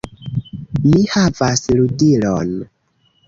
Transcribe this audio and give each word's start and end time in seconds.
"Mi 0.85 1.01
havas 1.15 1.63
ludilon!" 1.81 2.57